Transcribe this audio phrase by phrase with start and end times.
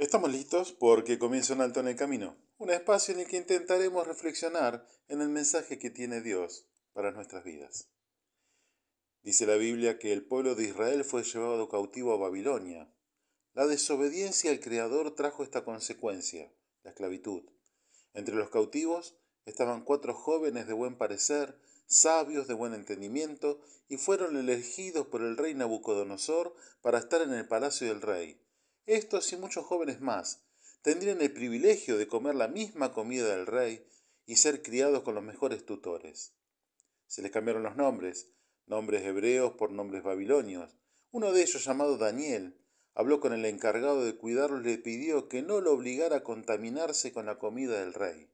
[0.00, 4.06] Estamos listos porque comienza un alto en el camino, un espacio en el que intentaremos
[4.06, 7.90] reflexionar en el mensaje que tiene Dios para nuestras vidas.
[9.22, 12.90] Dice la Biblia que el pueblo de Israel fue llevado cautivo a Babilonia.
[13.52, 16.50] La desobediencia al Creador trajo esta consecuencia,
[16.82, 17.42] la esclavitud.
[18.14, 24.38] Entre los cautivos estaban cuatro jóvenes de buen parecer, sabios de buen entendimiento, y fueron
[24.38, 28.40] elegidos por el rey Nabucodonosor para estar en el palacio del rey
[28.92, 30.42] estos y muchos jóvenes más
[30.82, 33.86] tendrían el privilegio de comer la misma comida del rey
[34.26, 36.34] y ser criados con los mejores tutores.
[37.06, 38.32] Se les cambiaron los nombres,
[38.66, 40.76] nombres hebreos por nombres babilonios.
[41.12, 42.58] Uno de ellos, llamado Daniel,
[42.94, 47.12] habló con el encargado de cuidarlos y le pidió que no lo obligara a contaminarse
[47.12, 48.28] con la comida del rey.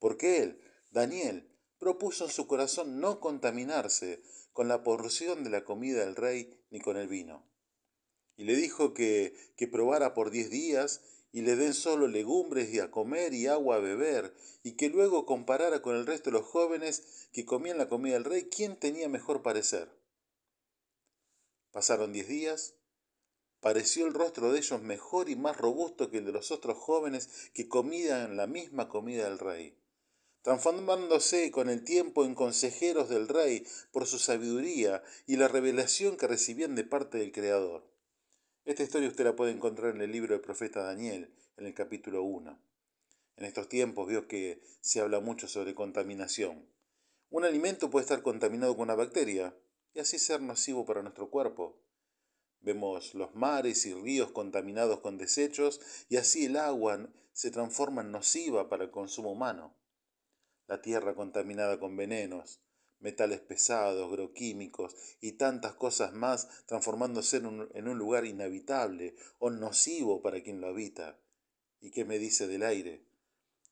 [0.00, 0.60] Porque él,
[0.90, 4.20] Daniel, propuso en su corazón no contaminarse
[4.52, 7.46] con la porción de la comida del rey ni con el vino
[8.36, 11.00] y le dijo que, que probara por diez días
[11.32, 15.26] y le den solo legumbres y a comer y agua a beber, y que luego
[15.26, 19.08] comparara con el resto de los jóvenes que comían la comida del rey quién tenía
[19.08, 19.90] mejor parecer.
[21.72, 22.74] Pasaron diez días,
[23.60, 27.50] pareció el rostro de ellos mejor y más robusto que el de los otros jóvenes
[27.52, 29.76] que comían la misma comida del rey,
[30.40, 36.28] transformándose con el tiempo en consejeros del rey por su sabiduría y la revelación que
[36.28, 37.95] recibían de parte del Creador.
[38.66, 42.24] Esta historia usted la puede encontrar en el libro del profeta Daniel, en el capítulo
[42.24, 42.58] 1.
[43.36, 46.68] En estos tiempos veo que se habla mucho sobre contaminación.
[47.30, 49.56] Un alimento puede estar contaminado con una bacteria
[49.94, 51.80] y así ser nocivo para nuestro cuerpo.
[52.60, 58.10] Vemos los mares y ríos contaminados con desechos y así el agua se transforma en
[58.10, 59.76] nociva para el consumo humano.
[60.66, 62.60] La tierra contaminada con venenos,
[63.00, 69.50] metales pesados, agroquímicos y tantas cosas más, transformándose en un, en un, lugar inhabitable o
[69.50, 71.18] nocivo para quien lo habita.
[71.80, 73.04] ¿Y qué me dice del aire?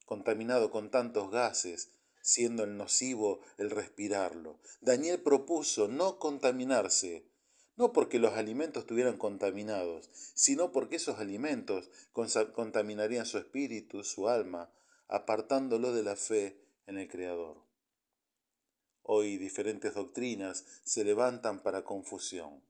[0.04, 4.58] Contaminado con tantos gases, siendo el nocivo el respirarlo.
[4.80, 7.28] Daniel propuso no contaminarse,
[7.76, 14.72] no porque los alimentos estuvieran contaminados, sino porque esos alimentos contaminarían su espíritu, su alma,
[15.08, 17.62] apartándolo de la fe en el Creador.
[19.06, 22.62] Hoy diferentes doctrinas se levantan para confusión,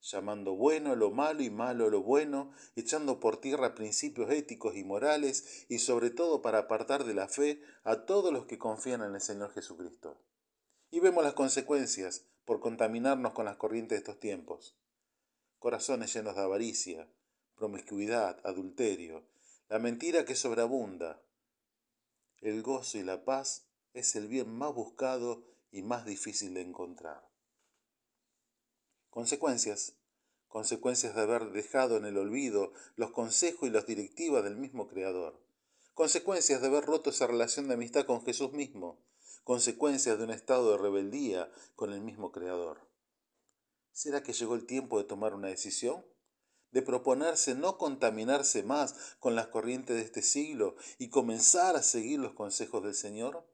[0.00, 5.66] llamando bueno lo malo y malo lo bueno, echando por tierra principios éticos y morales
[5.68, 9.20] y sobre todo para apartar de la fe a todos los que confían en el
[9.20, 10.18] Señor Jesucristo.
[10.90, 14.74] Y vemos las consecuencias por contaminarnos con las corrientes de estos tiempos.
[15.58, 17.12] Corazones llenos de avaricia,
[17.56, 19.22] promiscuidad, adulterio,
[19.68, 21.20] la mentira que sobreabunda.
[22.40, 27.28] El gozo y la paz es el bien más buscado y más difícil de encontrar.
[29.10, 29.94] Consecuencias.
[30.48, 35.40] Consecuencias de haber dejado en el olvido los consejos y las directivas del mismo Creador.
[35.94, 38.98] Consecuencias de haber roto esa relación de amistad con Jesús mismo.
[39.44, 42.88] Consecuencias de un estado de rebeldía con el mismo Creador.
[43.92, 46.04] ¿Será que llegó el tiempo de tomar una decisión?
[46.70, 52.20] de proponerse no contaminarse más con las corrientes de este siglo y comenzar a seguir
[52.20, 53.46] los consejos del Señor?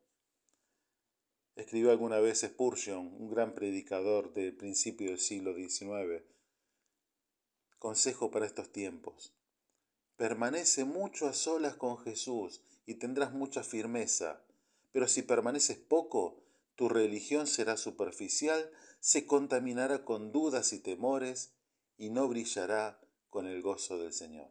[1.56, 6.25] Escribió alguna vez Spurgeon, un gran predicador del principio del siglo XIX.
[7.78, 9.32] Consejo para estos tiempos.
[10.16, 14.42] Permanece mucho a solas con Jesús y tendrás mucha firmeza,
[14.91, 16.42] pero si permaneces poco,
[16.75, 21.53] tu religión será superficial, se contaminará con dudas y temores
[21.97, 23.00] y no brillará
[23.31, 24.48] con el gozo del Señor.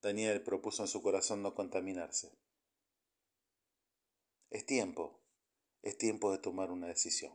[0.00, 2.30] Daniel propuso en su corazón no contaminarse.
[4.50, 5.20] Es tiempo,
[5.82, 7.32] es tiempo de tomar una decisión.